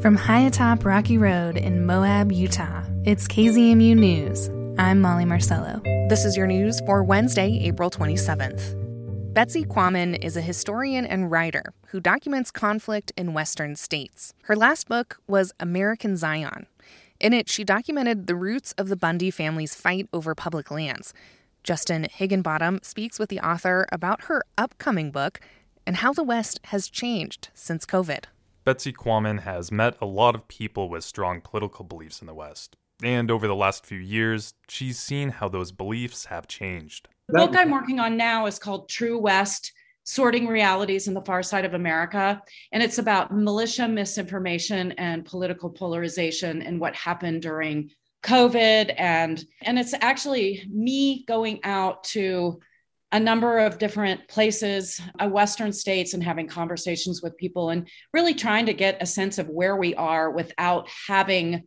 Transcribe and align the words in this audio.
From 0.00 0.16
high 0.16 0.40
atop 0.40 0.86
Rocky 0.86 1.18
Road 1.18 1.58
in 1.58 1.84
Moab, 1.84 2.32
Utah, 2.32 2.82
it's 3.04 3.28
KZMU 3.28 3.94
News. 3.94 4.48
I'm 4.78 4.98
Molly 5.02 5.26
Marcello. 5.26 5.82
This 6.08 6.24
is 6.24 6.38
your 6.38 6.46
news 6.46 6.80
for 6.86 7.04
Wednesday, 7.04 7.60
April 7.64 7.90
27th. 7.90 9.34
Betsy 9.34 9.62
Quammen 9.62 10.16
is 10.24 10.38
a 10.38 10.40
historian 10.40 11.04
and 11.04 11.30
writer 11.30 11.74
who 11.88 12.00
documents 12.00 12.50
conflict 12.50 13.12
in 13.14 13.34
Western 13.34 13.76
states. 13.76 14.32
Her 14.44 14.56
last 14.56 14.88
book 14.88 15.18
was 15.26 15.52
American 15.60 16.16
Zion. 16.16 16.66
In 17.20 17.34
it, 17.34 17.50
she 17.50 17.62
documented 17.62 18.26
the 18.26 18.36
roots 18.36 18.72
of 18.78 18.88
the 18.88 18.96
Bundy 18.96 19.30
family's 19.30 19.74
fight 19.74 20.08
over 20.14 20.34
public 20.34 20.70
lands. 20.70 21.12
Justin 21.62 22.06
Higginbottom 22.10 22.80
speaks 22.82 23.18
with 23.18 23.28
the 23.28 23.40
author 23.40 23.86
about 23.92 24.22
her 24.22 24.44
upcoming 24.56 25.10
book 25.10 25.40
and 25.86 25.96
how 25.96 26.14
the 26.14 26.24
West 26.24 26.58
has 26.64 26.88
changed 26.88 27.50
since 27.52 27.84
COVID. 27.84 28.24
Betsy 28.64 28.92
Quammen 28.92 29.40
has 29.40 29.72
met 29.72 29.96
a 30.00 30.06
lot 30.06 30.34
of 30.34 30.46
people 30.48 30.88
with 30.88 31.04
strong 31.04 31.40
political 31.40 31.84
beliefs 31.84 32.20
in 32.20 32.26
the 32.26 32.34
West. 32.34 32.76
And 33.02 33.30
over 33.30 33.46
the 33.46 33.54
last 33.54 33.86
few 33.86 33.98
years, 33.98 34.52
she's 34.68 34.98
seen 34.98 35.30
how 35.30 35.48
those 35.48 35.72
beliefs 35.72 36.26
have 36.26 36.46
changed. 36.46 37.08
The 37.28 37.38
book 37.38 37.56
I'm 37.56 37.70
working 37.70 37.98
on 38.00 38.16
now 38.16 38.46
is 38.46 38.58
called 38.58 38.88
True 38.88 39.18
West 39.18 39.72
Sorting 40.04 40.46
Realities 40.46 41.08
in 41.08 41.14
the 41.14 41.22
Far 41.22 41.42
Side 41.42 41.64
of 41.64 41.74
America. 41.74 42.42
And 42.72 42.82
it's 42.82 42.98
about 42.98 43.34
militia 43.34 43.88
misinformation 43.88 44.92
and 44.92 45.24
political 45.24 45.70
polarization 45.70 46.60
and 46.62 46.80
what 46.80 46.94
happened 46.94 47.42
during 47.42 47.90
COVID. 48.22 48.92
And, 48.98 49.42
and 49.62 49.78
it's 49.78 49.94
actually 50.00 50.66
me 50.70 51.24
going 51.26 51.60
out 51.64 52.04
to 52.04 52.60
a 53.12 53.20
number 53.20 53.58
of 53.58 53.78
different 53.78 54.26
places, 54.28 55.00
uh, 55.18 55.28
Western 55.28 55.72
states, 55.72 56.14
and 56.14 56.22
having 56.22 56.46
conversations 56.46 57.22
with 57.22 57.36
people 57.36 57.70
and 57.70 57.88
really 58.12 58.34
trying 58.34 58.66
to 58.66 58.74
get 58.74 59.02
a 59.02 59.06
sense 59.06 59.38
of 59.38 59.48
where 59.48 59.76
we 59.76 59.94
are 59.96 60.30
without 60.30 60.88
having 61.08 61.64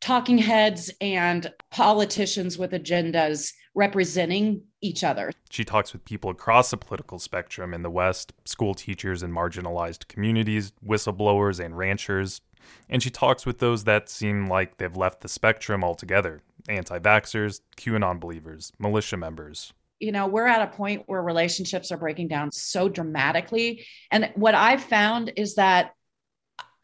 talking 0.00 0.36
heads 0.36 0.90
and 1.00 1.50
politicians 1.70 2.58
with 2.58 2.72
agendas 2.72 3.52
representing 3.74 4.62
each 4.80 5.02
other. 5.02 5.32
She 5.48 5.64
talks 5.64 5.92
with 5.92 6.04
people 6.04 6.30
across 6.30 6.70
the 6.70 6.76
political 6.76 7.18
spectrum 7.18 7.72
in 7.72 7.82
the 7.82 7.90
West 7.90 8.32
school 8.44 8.74
teachers 8.74 9.22
in 9.22 9.32
marginalized 9.32 10.08
communities, 10.08 10.72
whistleblowers, 10.86 11.64
and 11.64 11.78
ranchers. 11.78 12.40
And 12.88 13.02
she 13.02 13.10
talks 13.10 13.46
with 13.46 13.58
those 13.58 13.84
that 13.84 14.08
seem 14.08 14.48
like 14.48 14.76
they've 14.76 14.96
left 14.96 15.20
the 15.20 15.28
spectrum 15.28 15.84
altogether 15.84 16.42
anti 16.68 16.98
vaxxers, 16.98 17.60
QAnon 17.76 18.20
believers, 18.20 18.72
militia 18.78 19.16
members 19.16 19.72
you 20.04 20.12
know 20.12 20.26
we're 20.26 20.46
at 20.46 20.62
a 20.62 20.76
point 20.76 21.02
where 21.06 21.22
relationships 21.22 21.90
are 21.90 21.96
breaking 21.96 22.28
down 22.28 22.52
so 22.52 22.88
dramatically. 22.88 23.86
And 24.10 24.30
what 24.34 24.54
i've 24.54 24.84
found 24.84 25.32
is 25.36 25.54
that 25.54 25.92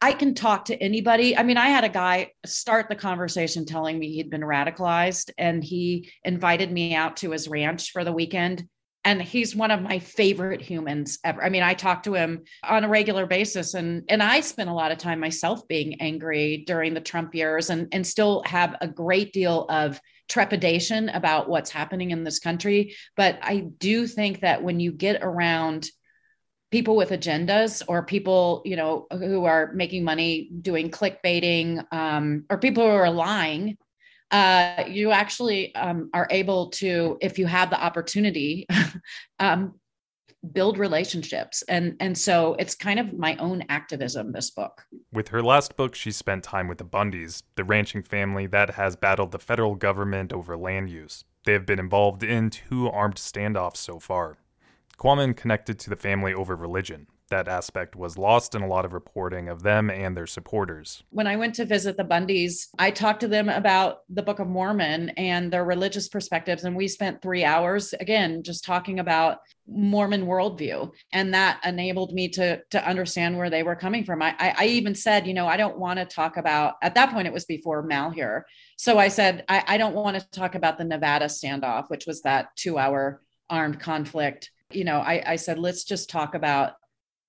i 0.01 0.11
can 0.11 0.33
talk 0.33 0.65
to 0.65 0.75
anybody. 0.75 1.37
I 1.37 1.43
mean 1.43 1.57
i 1.57 1.69
had 1.69 1.83
a 1.83 1.89
guy 1.89 2.31
start 2.45 2.89
the 2.89 2.95
conversation 2.95 3.65
telling 3.65 3.99
me 3.99 4.11
he'd 4.11 4.31
been 4.31 4.41
radicalized 4.41 5.29
and 5.37 5.63
he 5.63 6.09
invited 6.23 6.71
me 6.71 6.95
out 6.95 7.17
to 7.17 7.31
his 7.31 7.47
ranch 7.47 7.91
for 7.91 8.03
the 8.03 8.11
weekend 8.11 8.67
and 9.03 9.21
he's 9.21 9.55
one 9.55 9.71
of 9.71 9.81
my 9.81 9.99
favorite 9.99 10.61
humans 10.61 11.19
ever 11.23 11.43
i 11.43 11.49
mean 11.49 11.63
i 11.63 11.73
talk 11.73 12.03
to 12.03 12.13
him 12.13 12.43
on 12.63 12.83
a 12.83 12.89
regular 12.89 13.25
basis 13.25 13.73
and 13.73 14.03
and 14.09 14.21
i 14.21 14.39
spent 14.39 14.69
a 14.69 14.73
lot 14.73 14.91
of 14.91 14.97
time 14.97 15.19
myself 15.19 15.67
being 15.67 15.99
angry 16.01 16.63
during 16.67 16.93
the 16.93 17.01
trump 17.01 17.33
years 17.35 17.69
and 17.69 17.87
and 17.91 18.05
still 18.05 18.43
have 18.45 18.75
a 18.81 18.87
great 18.87 19.33
deal 19.33 19.65
of 19.69 19.99
trepidation 20.31 21.09
about 21.09 21.49
what's 21.49 21.69
happening 21.69 22.11
in 22.11 22.23
this 22.23 22.39
country. 22.39 22.95
But 23.17 23.37
I 23.41 23.67
do 23.77 24.07
think 24.07 24.39
that 24.39 24.63
when 24.63 24.79
you 24.79 24.93
get 24.93 25.21
around 25.21 25.89
people 26.71 26.95
with 26.95 27.09
agendas 27.09 27.83
or 27.85 28.05
people, 28.05 28.61
you 28.63 28.77
know, 28.77 29.07
who 29.11 29.43
are 29.43 29.73
making 29.73 30.05
money 30.05 30.49
doing 30.61 30.89
clickbaiting 30.89 31.83
um, 31.93 32.45
or 32.49 32.57
people 32.57 32.83
who 32.83 32.89
are 32.89 33.11
lying, 33.11 33.77
uh, 34.31 34.83
you 34.87 35.11
actually 35.11 35.75
um, 35.75 36.09
are 36.13 36.27
able 36.29 36.69
to, 36.69 37.17
if 37.21 37.37
you 37.37 37.45
have 37.45 37.69
the 37.69 37.81
opportunity, 37.81 38.65
um, 39.39 39.75
build 40.53 40.77
relationships. 40.77 41.61
And 41.67 41.95
and 41.99 42.17
so 42.17 42.55
it's 42.57 42.73
kind 42.73 42.99
of 42.99 43.13
my 43.13 43.35
own 43.37 43.63
activism 43.69 44.31
this 44.31 44.49
book. 44.49 44.83
With 45.11 45.27
her 45.27 45.43
last 45.43 45.75
book 45.75 45.93
she 45.93 46.11
spent 46.11 46.43
time 46.43 46.67
with 46.67 46.79
the 46.79 46.85
bundys 46.85 47.43
the 47.55 47.63
ranching 47.63 48.01
family 48.01 48.47
that 48.47 48.71
has 48.71 48.95
battled 48.95 49.31
the 49.31 49.39
federal 49.39 49.75
government 49.75 50.33
over 50.33 50.57
land 50.57 50.89
use. 50.89 51.25
They 51.45 51.53
have 51.53 51.65
been 51.65 51.79
involved 51.79 52.23
in 52.23 52.49
two 52.49 52.89
armed 52.89 53.15
standoffs 53.15 53.77
so 53.77 53.99
far. 53.99 54.37
Quammen 54.97 55.35
connected 55.35 55.79
to 55.79 55.89
the 55.89 55.95
family 55.95 56.33
over 56.33 56.55
religion 56.55 57.07
that 57.31 57.47
aspect 57.47 57.95
was 57.95 58.17
lost 58.17 58.55
in 58.55 58.61
a 58.61 58.67
lot 58.67 58.85
of 58.85 58.93
reporting 58.93 59.49
of 59.49 59.63
them 59.63 59.89
and 59.89 60.15
their 60.15 60.27
supporters. 60.27 61.03
When 61.09 61.27
I 61.27 61.35
went 61.35 61.55
to 61.55 61.65
visit 61.65 61.97
the 61.97 62.03
Bundys, 62.03 62.67
I 62.79 62.91
talked 62.91 63.19
to 63.21 63.27
them 63.27 63.49
about 63.49 64.01
the 64.09 64.23
Book 64.23 64.39
of 64.39 64.47
Mormon 64.47 65.09
and 65.17 65.51
their 65.51 65.65
religious 65.65 66.07
perspectives. 66.07 66.63
And 66.63 66.75
we 66.75 66.87
spent 66.87 67.21
three 67.21 67.43
hours, 67.43 67.93
again, 67.93 68.43
just 68.43 68.63
talking 68.63 68.99
about 68.99 69.39
Mormon 69.67 70.25
worldview. 70.25 70.91
And 71.11 71.33
that 71.33 71.59
enabled 71.65 72.13
me 72.13 72.29
to, 72.29 72.61
to 72.69 72.87
understand 72.87 73.37
where 73.37 73.49
they 73.49 73.63
were 73.63 73.75
coming 73.75 74.03
from. 74.03 74.21
I, 74.21 74.35
I, 74.37 74.55
I 74.59 74.65
even 74.67 74.95
said, 74.95 75.25
you 75.25 75.33
know, 75.33 75.47
I 75.47 75.57
don't 75.57 75.77
want 75.77 75.99
to 75.99 76.05
talk 76.05 76.37
about, 76.37 76.75
at 76.81 76.95
that 76.95 77.11
point, 77.11 77.27
it 77.27 77.33
was 77.33 77.45
before 77.45 77.81
Malheur. 77.81 78.45
So 78.77 78.97
I 78.97 79.07
said, 79.07 79.45
I, 79.47 79.63
I 79.67 79.77
don't 79.77 79.95
want 79.95 80.19
to 80.19 80.29
talk 80.31 80.55
about 80.55 80.77
the 80.77 80.83
Nevada 80.83 81.25
standoff, 81.25 81.89
which 81.89 82.05
was 82.05 82.21
that 82.23 82.55
two 82.55 82.77
hour 82.77 83.21
armed 83.49 83.79
conflict. 83.79 84.51
You 84.71 84.85
know, 84.85 84.99
I, 84.99 85.23
I 85.25 85.35
said, 85.35 85.59
let's 85.59 85.83
just 85.83 86.09
talk 86.09 86.35
about 86.35 86.73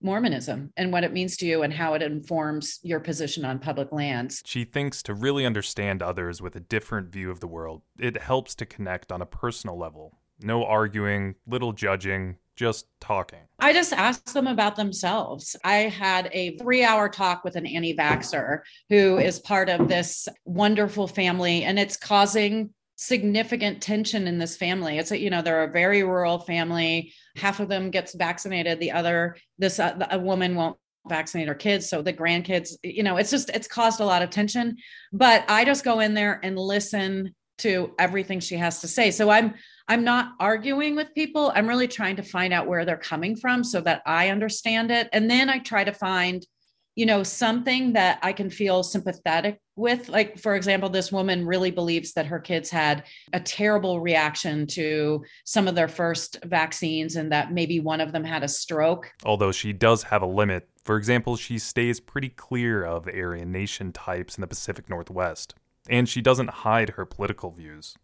Mormonism 0.03 0.73
and 0.77 0.93
what 0.93 1.05
it 1.05 1.13
means 1.13 1.37
to 1.39 1.47
you 1.47 1.63
and 1.63 1.73
how 1.73 1.95
it 1.95 2.03
informs 2.03 2.79
your 2.83 3.01
position 3.01 3.45
on 3.45 3.59
public 3.59 3.93
lands. 3.93 4.43
She 4.45 4.65
thinks 4.65 5.03
to 5.05 5.15
really 5.15 5.47
understand 5.47 6.03
others 6.03 6.41
with 6.41 6.57
a 6.57 6.61
different 6.61 7.11
view 7.11 7.31
of 7.31 7.41
the 7.41 7.47
world, 7.47 7.83
it 7.99 8.21
helps 8.21 8.55
to 8.57 8.67
connect 8.67 9.13
on 9.13 9.23
a 9.23 9.27
personal 9.27 9.79
level. 9.79 10.19
No 10.41 10.65
arguing, 10.65 11.37
little 11.47 11.73
judging, 11.73 12.37
just 12.57 12.87
talking. 13.01 13.41
I 13.59 13.73
just 13.73 13.93
asked 13.93 14.35
them 14.35 14.47
about 14.47 14.77
themselves. 14.77 15.57
I 15.65 15.75
had 15.77 16.29
a 16.33 16.57
three 16.59 16.85
hour 16.85 17.09
talk 17.09 17.45
with 17.45 17.57
an 17.57 17.67
anti 17.67 17.97
vaxxer 17.97 18.61
who 18.89 19.19
is 19.19 19.39
part 19.39 19.69
of 19.69 19.89
this 19.89 20.29
wonderful 20.45 21.07
family, 21.07 21.65
and 21.65 21.79
it's 21.79 21.97
causing 21.97 22.71
significant 22.97 23.83
tension 23.83 24.27
in 24.27 24.39
this 24.39 24.57
family. 24.57 24.99
It's 24.99 25.11
a, 25.11 25.19
you 25.19 25.31
know, 25.31 25.43
they're 25.43 25.65
a 25.65 25.73
very 25.73 26.03
rural 26.03 26.39
family. 26.39 27.13
Half 27.37 27.61
of 27.61 27.69
them 27.69 27.91
gets 27.91 28.15
vaccinated. 28.15 28.79
The 28.79 28.93
other, 28.93 29.37
this 29.59 29.81
uh, 29.81 30.07
a 30.11 30.19
woman 30.19 30.55
won't 30.55 30.77
vaccinate 31.09 31.49
her 31.49 31.55
kids. 31.55 31.89
So 31.89 32.03
the 32.03 32.13
grandkids, 32.13 32.75
you 32.85 33.03
know, 33.03 33.17
it's 33.17 33.31
just, 33.31 33.51
it's 33.51 33.67
caused 33.67 34.01
a 34.01 34.05
lot 34.05 34.23
of 34.23 34.31
tension, 34.31 34.77
but 35.13 35.45
I 35.49 35.65
just 35.65 35.85
go 35.85 36.01
in 36.01 36.15
there 36.15 36.39
and 36.43 36.57
listen 36.59 37.35
to 37.59 37.93
everything 37.99 38.41
she 38.41 38.57
has 38.57 38.81
to 38.81 38.89
say. 38.89 39.11
So 39.11 39.31
I'm, 39.31 39.55
I'm 39.89 40.05
not 40.05 40.33
arguing 40.39 40.95
with 40.95 41.15
people. 41.15 41.53
I'm 41.55 41.69
really 41.69 41.89
trying 41.89 42.17
to 42.17 42.23
find 42.23 42.53
out 42.53 42.67
where 42.67 42.85
they're 42.85 42.97
coming 42.97 43.37
from 43.37 43.65
so 43.65 43.81
that 43.81 44.03
I 44.07 44.29
understand 44.29 44.91
it. 44.91 45.09
And 45.13 45.31
then 45.31 45.49
I 45.49 45.59
try 45.59 45.85
to 45.85 45.93
find 45.93 46.47
you 46.95 47.07
know 47.07 47.23
something 47.23 47.93
that 47.95 48.19
i 48.23 48.33
can 48.33 48.51
feel 48.51 48.83
sympathetic 48.83 49.59
with. 49.77 50.09
Like 50.09 50.39
for 50.39 50.55
example 50.55 50.89
this 50.89 51.11
woman 51.11 51.47
really 51.47 51.71
believes 51.71 52.13
that 52.13 52.27
her 52.27 52.39
kids 52.39 52.71
had 52.71 53.05
a 53.33 53.41
terrible 53.41 54.01
reaction 54.01 54.67
to 54.69 55.25
some 55.45 55.67
of 55.67 55.75
their 55.75 55.89
first 55.89 56.39
vaccines 56.45 57.17
and 57.17 57.33
that 57.33 57.53
maybe 57.53 57.81
one 57.81 58.01
of 58.01 58.13
them 58.13 58.25
had 58.25 58.43
a 58.43 58.49
stroke. 58.49 59.11
Although 59.25 59.53
she 59.53 59.73
does 59.73 60.03
have 60.05 60.23
a 60.23 60.27
limit. 60.27 60.69
For 60.85 60.97
example 60.97 61.37
she 61.37 61.59
stays 61.59 62.01
pretty 62.01 62.29
clear 62.29 62.85
of 62.85 63.09
aryan 63.09 63.53
nation 63.53 63.93
types 63.93 64.37
in 64.37 64.41
the 64.43 64.47
pacific 64.47 64.89
northwest 64.89 65.55
and 65.89 66.09
she 66.09 66.21
doesn't 66.21 66.51
hide 66.51 66.91
her 66.91 67.05
political 67.05 67.51
views. 67.51 67.97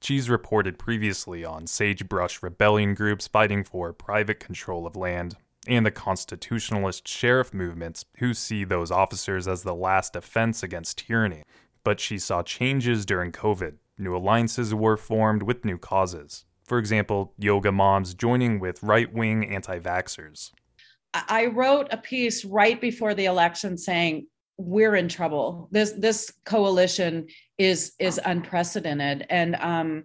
She's 0.00 0.30
reported 0.30 0.78
previously 0.78 1.44
on 1.44 1.66
sagebrush 1.66 2.40
rebellion 2.42 2.94
groups 2.94 3.26
fighting 3.26 3.64
for 3.64 3.92
private 3.92 4.38
control 4.38 4.86
of 4.86 4.94
land 4.94 5.36
and 5.68 5.86
the 5.86 5.90
constitutionalist 5.90 7.06
sheriff 7.06 7.52
movements 7.52 8.04
who 8.18 8.34
see 8.34 8.64
those 8.64 8.90
officers 8.90 9.46
as 9.46 9.62
the 9.62 9.74
last 9.74 10.14
defense 10.14 10.62
against 10.62 10.98
tyranny. 10.98 11.44
But 11.84 12.00
she 12.00 12.18
saw 12.18 12.42
changes 12.42 13.06
during 13.06 13.30
COVID. 13.32 13.74
New 13.98 14.16
alliances 14.16 14.74
were 14.74 14.96
formed 14.96 15.42
with 15.42 15.64
new 15.64 15.78
causes. 15.78 16.44
For 16.64 16.78
example, 16.78 17.34
yoga 17.38 17.72
moms 17.72 18.14
joining 18.14 18.60
with 18.60 18.82
right 18.82 19.12
wing 19.12 19.48
anti 19.48 19.78
vaxxers. 19.78 20.52
I 21.14 21.46
wrote 21.46 21.88
a 21.90 21.96
piece 21.96 22.44
right 22.44 22.80
before 22.80 23.14
the 23.14 23.24
election 23.24 23.78
saying, 23.78 24.26
we're 24.58 24.96
in 24.96 25.08
trouble. 25.08 25.68
This 25.70 25.92
this 25.92 26.32
coalition 26.44 27.28
is 27.56 27.92
is 27.98 28.20
unprecedented, 28.24 29.24
and 29.30 29.54
um, 29.56 30.04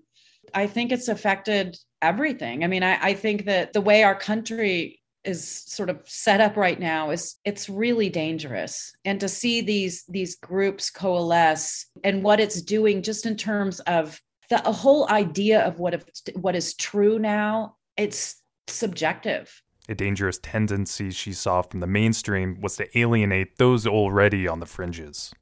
I 0.54 0.68
think 0.68 0.92
it's 0.92 1.08
affected 1.08 1.76
everything. 2.02 2.64
I 2.64 2.68
mean, 2.68 2.84
I, 2.84 3.00
I 3.02 3.14
think 3.16 3.46
that 3.46 3.74
the 3.74 3.82
way 3.82 4.04
our 4.04 4.16
country 4.16 5.02
is 5.26 5.48
sort 5.48 5.90
of 5.90 6.02
set 6.06 6.42
up 6.42 6.58
right 6.58 6.80
now 6.80 7.12
is 7.12 7.36
it's 7.46 7.70
really 7.70 8.10
dangerous 8.10 8.96
and 9.06 9.20
to 9.20 9.30
see 9.30 9.62
these 9.62 10.04
these 10.10 10.36
groups 10.36 10.90
coalesce 10.90 11.86
and 12.04 12.24
what 12.24 12.40
it's 12.40 12.62
doing 12.62 13.02
just 13.02 13.26
in 13.26 13.36
terms 13.36 13.80
of 13.82 14.20
the 14.50 14.58
whole 14.58 15.10
idea 15.10 15.62
of 15.62 15.80
what 15.80 15.94
if 15.94 16.04
what 16.36 16.56
is 16.56 16.74
true 16.76 17.18
now 17.20 17.76
it's 17.98 18.42
subjective 18.68 19.62
A 19.90 19.96
dangerous 19.96 20.40
tendency 20.42 21.12
she 21.12 21.34
saw 21.34 21.62
from 21.62 21.82
the 21.82 21.88
mainstream 21.88 22.62
was 22.62 22.78
to 22.78 22.98
alienate 22.98 23.58
those 23.58 23.86
already 23.86 24.48
on 24.48 24.60
the 24.62 24.66
fringes. 24.66 25.34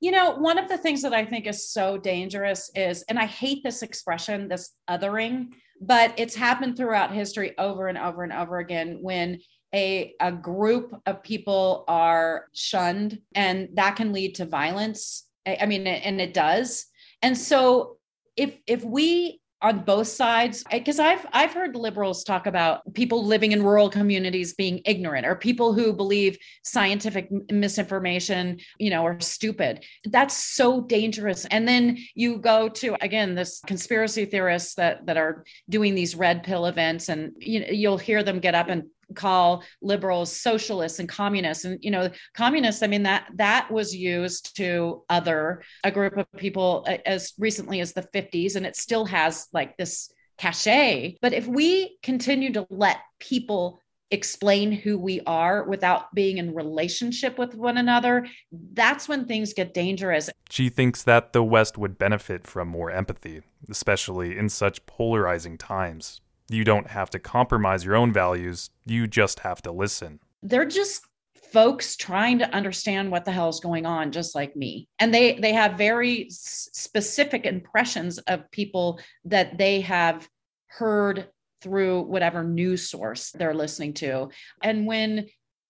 You 0.00 0.10
know, 0.10 0.34
one 0.36 0.58
of 0.58 0.68
the 0.68 0.78
things 0.78 1.02
that 1.02 1.12
I 1.12 1.24
think 1.26 1.46
is 1.46 1.68
so 1.68 1.98
dangerous 1.98 2.70
is, 2.74 3.04
and 3.08 3.18
I 3.18 3.26
hate 3.26 3.62
this 3.62 3.82
expression, 3.82 4.48
this 4.48 4.72
othering, 4.88 5.52
but 5.82 6.14
it's 6.16 6.34
happened 6.34 6.76
throughout 6.76 7.12
history 7.12 7.58
over 7.58 7.88
and 7.88 7.98
over 7.98 8.22
and 8.22 8.32
over 8.32 8.58
again 8.58 8.98
when 9.00 9.40
a, 9.74 10.14
a 10.20 10.30
group 10.30 10.94
of 11.06 11.22
people 11.22 11.84
are 11.88 12.46
shunned 12.54 13.18
and 13.34 13.68
that 13.74 13.96
can 13.96 14.12
lead 14.12 14.36
to 14.36 14.44
violence. 14.46 15.26
I 15.44 15.66
mean, 15.66 15.86
and 15.86 16.20
it 16.20 16.32
does. 16.32 16.86
And 17.20 17.36
so 17.36 17.96
if 18.36 18.56
if 18.66 18.84
we 18.84 19.41
on 19.62 19.80
both 19.80 20.08
sides 20.08 20.64
because 20.70 20.98
i've 20.98 21.24
i've 21.32 21.52
heard 21.52 21.74
liberals 21.76 22.24
talk 22.24 22.46
about 22.46 22.80
people 22.94 23.24
living 23.24 23.52
in 23.52 23.62
rural 23.62 23.88
communities 23.88 24.54
being 24.54 24.80
ignorant 24.84 25.26
or 25.26 25.34
people 25.34 25.72
who 25.72 25.92
believe 25.92 26.36
scientific 26.62 27.28
misinformation 27.50 28.58
you 28.78 28.90
know 28.90 29.06
are 29.06 29.18
stupid. 29.20 29.84
That's 30.04 30.36
so 30.36 30.82
dangerous. 30.82 31.44
And 31.46 31.66
then 31.66 31.98
you 32.14 32.38
go 32.38 32.68
to 32.68 32.96
again 33.02 33.34
this 33.34 33.60
conspiracy 33.66 34.24
theorists 34.24 34.74
that 34.74 35.06
that 35.06 35.16
are 35.16 35.44
doing 35.68 35.94
these 35.94 36.14
red 36.14 36.42
pill 36.42 36.66
events 36.66 37.08
and 37.08 37.32
you 37.38 37.60
know, 37.60 37.66
you'll 37.70 37.98
hear 37.98 38.22
them 38.22 38.40
get 38.40 38.54
up 38.54 38.68
and 38.68 38.84
call 39.14 39.62
liberals 39.80 40.34
socialists 40.34 40.98
and 40.98 41.08
communists. 41.08 41.64
And 41.64 41.78
you 41.82 41.90
know 41.90 42.10
communists 42.34 42.82
i 42.82 42.86
mean 42.86 43.02
that 43.04 43.26
that 43.34 43.70
was 43.70 43.94
used 43.94 44.56
to 44.56 45.02
other 45.08 45.62
a 45.84 45.90
group 45.90 46.16
of 46.16 46.26
people 46.36 46.84
uh, 46.88 46.98
as 47.06 47.32
recently 47.38 47.80
as 47.80 47.92
the 47.92 48.02
50s 48.02 48.56
and 48.56 48.66
it 48.66 48.76
still 48.76 49.04
has 49.06 49.48
like 49.52 49.76
this 49.76 50.12
cachet. 50.38 51.16
But 51.20 51.32
if 51.32 51.46
we 51.46 51.98
continue 52.02 52.52
to 52.54 52.66
let 52.70 52.98
people 53.20 53.80
explain 54.10 54.72
who 54.72 54.98
we 54.98 55.22
are 55.22 55.64
without 55.64 56.14
being 56.14 56.36
in 56.36 56.54
relationship 56.54 57.38
with 57.38 57.54
one 57.54 57.78
another 57.78 58.26
that's 58.74 59.08
when 59.08 59.24
things 59.24 59.54
get 59.54 59.72
dangerous. 59.72 60.28
She 60.50 60.68
thinks 60.68 61.02
that 61.04 61.32
the 61.32 61.42
west 61.42 61.78
would 61.78 61.96
benefit 61.96 62.46
from 62.46 62.68
more 62.68 62.90
empathy 62.90 63.40
especially 63.70 64.36
in 64.36 64.50
such 64.50 64.84
polarizing 64.84 65.56
times 65.56 66.20
you 66.48 66.64
don't 66.64 66.88
have 66.88 67.10
to 67.10 67.18
compromise 67.18 67.84
your 67.84 67.96
own 67.96 68.12
values, 68.12 68.70
you 68.84 69.06
just 69.06 69.40
have 69.40 69.62
to 69.62 69.72
listen. 69.72 70.20
They're 70.42 70.64
just 70.64 71.06
folks 71.52 71.96
trying 71.96 72.38
to 72.38 72.54
understand 72.54 73.10
what 73.10 73.24
the 73.24 73.30
hell 73.30 73.48
is 73.48 73.60
going 73.60 73.84
on 73.84 74.10
just 74.10 74.34
like 74.34 74.56
me 74.56 74.88
and 74.98 75.12
they 75.12 75.34
they 75.34 75.52
have 75.52 75.76
very 75.76 76.26
specific 76.30 77.44
impressions 77.44 78.16
of 78.18 78.50
people 78.50 78.98
that 79.26 79.58
they 79.58 79.82
have 79.82 80.26
heard 80.68 81.28
through 81.60 82.00
whatever 82.02 82.42
news 82.42 82.88
source 82.88 83.30
they're 83.32 83.54
listening 83.54 83.92
to 83.92 84.28
and 84.62 84.86
when 84.86 85.26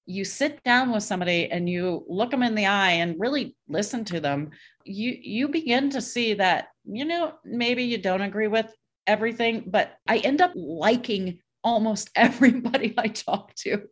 you 0.06 0.24
sit 0.24 0.62
down 0.62 0.92
with 0.92 1.02
somebody 1.02 1.50
and 1.50 1.68
you 1.68 2.04
look 2.08 2.30
them 2.30 2.42
in 2.42 2.54
the 2.54 2.66
eye 2.66 2.92
and 2.92 3.18
really 3.18 3.56
listen 3.68 4.04
to 4.04 4.20
them 4.20 4.50
you 4.84 5.16
you 5.20 5.48
begin 5.48 5.90
to 5.90 6.00
see 6.00 6.34
that 6.34 6.68
you 6.84 7.04
know 7.04 7.32
maybe 7.44 7.82
you 7.82 7.98
don't 7.98 8.22
agree 8.22 8.48
with 8.48 8.72
everything, 9.06 9.64
but 9.66 9.98
I 10.08 10.18
end 10.18 10.40
up 10.40 10.52
liking 10.54 11.38
almost 11.64 12.10
everybody 12.16 12.94
I 12.98 13.08
talk 13.08 13.54
to. 13.56 13.82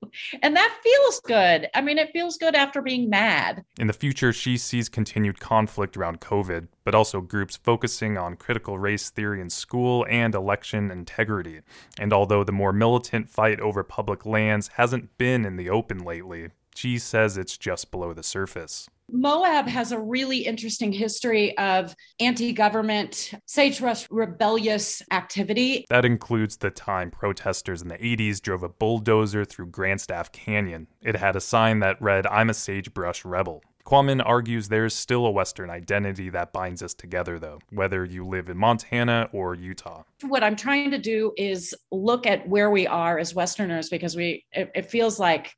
And 0.42 0.56
that 0.56 0.78
feels 0.82 1.20
good. 1.20 1.68
I 1.74 1.80
mean, 1.80 1.98
it 1.98 2.10
feels 2.12 2.36
good 2.36 2.54
after 2.54 2.82
being 2.82 3.08
mad. 3.08 3.64
In 3.78 3.86
the 3.86 3.92
future, 3.92 4.32
she 4.32 4.56
sees 4.56 4.88
continued 4.88 5.40
conflict 5.40 5.96
around 5.96 6.20
COVID, 6.20 6.68
but 6.84 6.94
also 6.94 7.20
groups 7.20 7.56
focusing 7.56 8.18
on 8.18 8.36
critical 8.36 8.78
race 8.78 9.10
theory 9.10 9.40
in 9.40 9.50
school 9.50 10.06
and 10.08 10.34
election 10.34 10.90
integrity. 10.90 11.60
And 11.98 12.12
although 12.12 12.44
the 12.44 12.52
more 12.52 12.72
militant 12.72 13.30
fight 13.30 13.60
over 13.60 13.82
public 13.82 14.26
lands 14.26 14.68
hasn't 14.74 15.16
been 15.18 15.44
in 15.44 15.56
the 15.56 15.70
open 15.70 15.98
lately, 15.98 16.48
she 16.74 16.98
says 16.98 17.36
it's 17.36 17.58
just 17.58 17.90
below 17.90 18.12
the 18.12 18.22
surface. 18.22 18.88
Moab 19.12 19.66
has 19.66 19.92
a 19.92 19.98
really 19.98 20.38
interesting 20.38 20.92
history 20.92 21.56
of 21.58 21.94
anti 22.18 22.52
government, 22.52 23.32
sagebrush 23.46 24.06
rebellious 24.10 25.02
activity. 25.10 25.84
That 25.90 26.04
includes 26.04 26.56
the 26.56 26.70
time 26.70 27.10
protesters 27.10 27.82
in 27.82 27.88
the 27.88 27.98
80s 27.98 28.40
drove 28.40 28.62
a 28.62 28.68
bulldozer 28.68 29.44
through 29.44 29.68
Grandstaff 29.68 30.32
Canyon. 30.32 30.86
It 31.02 31.16
had 31.16 31.36
a 31.36 31.40
sign 31.40 31.80
that 31.80 32.00
read, 32.00 32.26
I'm 32.26 32.50
a 32.50 32.54
sagebrush 32.54 33.24
rebel. 33.24 33.62
Quammen 33.90 34.22
argues 34.24 34.68
there's 34.68 34.94
still 34.94 35.26
a 35.26 35.30
Western 35.30 35.68
identity 35.68 36.30
that 36.30 36.52
binds 36.52 36.82
us 36.82 36.94
together, 36.94 37.38
though, 37.38 37.58
whether 37.70 38.04
you 38.04 38.24
live 38.24 38.48
in 38.48 38.56
Montana 38.56 39.28
or 39.32 39.54
Utah. 39.54 40.04
What 40.22 40.44
I'm 40.44 40.54
trying 40.54 40.90
to 40.92 40.98
do 40.98 41.32
is 41.36 41.74
look 41.90 42.26
at 42.26 42.48
where 42.48 42.70
we 42.70 42.86
are 42.86 43.18
as 43.18 43.34
Westerners 43.34 43.88
because 43.88 44.14
we 44.14 44.44
it, 44.52 44.70
it 44.74 44.90
feels 44.90 45.18
like 45.18 45.56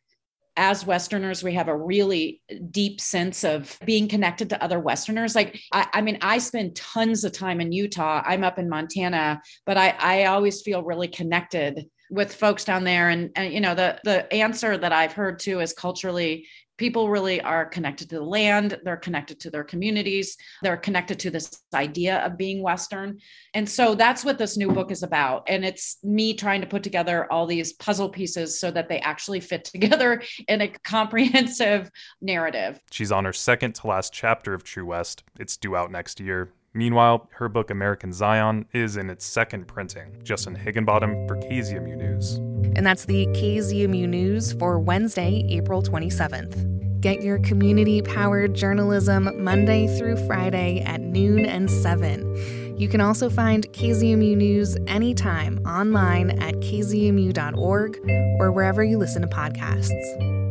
as 0.57 0.85
Westerners, 0.85 1.43
we 1.43 1.55
have 1.55 1.69
a 1.69 1.77
really 1.77 2.43
deep 2.71 3.01
sense 3.01 3.45
of 3.45 3.79
being 3.85 4.09
connected 4.09 4.51
to 4.51 4.63
other 4.63 4.79
Westerners. 4.79 5.35
Like, 5.35 5.61
I, 5.73 5.87
I, 5.95 6.01
mean, 6.03 6.19
I 6.21 6.39
spend 6.39 6.77
tons 6.77 7.25
of 7.25 7.33
time 7.33 7.61
in 7.61 7.73
Utah. 7.73 8.23
I'm 8.25 8.45
up 8.45 8.59
in 8.59 8.69
Montana, 8.69 9.41
but 9.65 9.77
I, 9.77 9.95
I 9.99 10.25
always 10.27 10.61
feel 10.61 10.83
really 10.83 11.09
connected 11.09 11.87
with 12.11 12.35
folks 12.35 12.65
down 12.65 12.85
there. 12.85 13.09
And, 13.09 13.31
and, 13.37 13.53
you 13.53 13.61
know, 13.61 13.75
the 13.75 13.99
the 14.05 14.31
answer 14.33 14.77
that 14.77 14.93
I've 14.93 15.15
heard 15.15 15.39
too 15.39 15.61
is 15.61 15.73
culturally 15.73 16.47
people 16.77 17.11
really 17.11 17.41
are 17.41 17.65
connected 17.65 18.09
to 18.11 18.17
the 18.17 18.25
land 18.25 18.79
they're 18.85 18.97
connected 18.97 19.39
to 19.41 19.51
their 19.51 19.65
communities 19.65 20.37
they're 20.63 20.77
connected 20.77 21.19
to 21.19 21.31
this 21.31 21.63
idea 21.75 22.19
of 22.25 22.37
being 22.37 22.63
western. 22.63 23.19
And 23.55 23.69
so 23.69 23.95
that's 23.95 24.25
what 24.25 24.39
this 24.39 24.57
new 24.57 24.71
book 24.71 24.91
is 24.91 25.03
about. 25.03 25.45
And 25.49 25.65
it's 25.65 25.99
me 26.03 26.35
trying 26.35 26.61
to 26.61 26.67
put 26.67 26.83
together 26.83 27.31
all 27.31 27.47
these 27.47 27.73
puzzle 27.75 28.09
pieces 28.09 28.59
so 28.59 28.71
that 28.71 28.89
they 28.89 28.99
actually 29.01 29.41
fit 29.41 29.65
together 29.73 30.23
in 30.49 30.63
a 30.63 30.69
comprehensive 30.69 31.91
narrative. 32.21 32.81
She's 32.91 33.13
on 33.13 33.25
her 33.25 33.33
second 33.33 33.75
to 33.77 33.87
last 33.87 34.13
chapter 34.13 34.55
of 34.55 34.65
true 34.65 34.87
west. 34.87 35.23
It's 35.39 35.57
due 35.57 35.77
out 35.77 35.91
next 35.91 36.21
year 36.21 36.53
Meanwhile, 36.75 37.29
her 37.33 37.49
book 37.49 37.71
American 37.71 38.13
Zion 38.13 38.67
is 38.73 38.97
in 38.97 39.11
its 39.11 39.25
second 39.25 39.67
printing. 39.67 40.17
Justin 40.23 40.55
Higginbottom 40.55 41.29
for 41.29 41.37
KZMU 41.37 41.97
News. 41.97 42.37
And 42.77 42.87
that's 42.87 43.05
the 43.05 43.27
KZMU 43.27 44.09
News 44.09 44.55
for 44.55 44.79
Wednesday, 44.79 45.47
April 45.51 45.83
27th. 45.83 47.01
Get 47.03 47.23
your 47.23 47.41
community 47.41 48.01
powered 48.01 48.55
journalism 48.55 49.45
Monday 49.45 49.87
through 49.99 50.25
Friday 50.27 50.81
at 50.81 51.01
noon 51.01 51.45
and 51.45 51.71
7. 51.71 52.79
You 52.79 52.89
can 52.89 53.01
also 53.01 53.29
find 53.29 53.71
KZMU 53.73 54.37
News 54.37 54.77
anytime 54.87 55.59
online 55.67 56.31
at 56.41 56.55
kzmu.org 56.57 58.01
or 58.41 58.53
wherever 58.53 58.83
you 58.83 58.99
listen 58.99 59.21
to 59.23 59.29
podcasts. 59.29 60.42